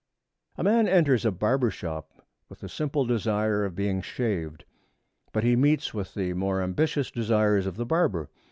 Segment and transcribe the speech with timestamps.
[0.57, 4.65] A man enters a barber's shop with the simple desire of being shaved.
[5.31, 8.27] But he meets with the more ambitious desires of the barber.